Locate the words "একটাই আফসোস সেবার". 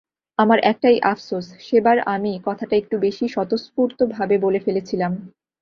0.63-1.97